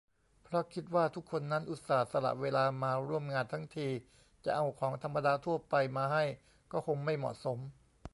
[0.43, 3.87] เพราะคิดว่าทุกคนนั้นอุตส่าห์สละเวลามาร่วมงานทั้งที
[4.45, 6.25] จะเอาของธรรมดาทั่วไปมาให้
[6.71, 7.59] ก็คงไม่เหมาะสม